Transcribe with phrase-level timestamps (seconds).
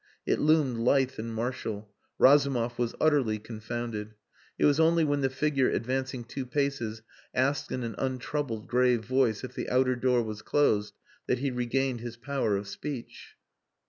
[0.25, 1.91] It loomed lithe and martial.
[2.17, 4.15] Razumov was utterly confounded.
[4.57, 7.03] It was only when the figure advancing two paces
[7.35, 10.95] asked in an untroubled, grave voice if the outer door was closed
[11.27, 13.35] that he regained his power of speech.